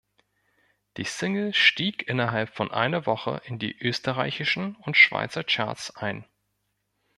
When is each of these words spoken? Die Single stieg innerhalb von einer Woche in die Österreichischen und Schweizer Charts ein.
Die 0.97 1.03
Single 1.03 1.53
stieg 1.53 2.07
innerhalb 2.07 2.49
von 2.55 2.71
einer 2.71 3.05
Woche 3.05 3.39
in 3.45 3.59
die 3.59 3.77
Österreichischen 3.79 4.75
und 4.77 4.97
Schweizer 4.97 5.43
Charts 5.43 5.95
ein. 5.95 6.25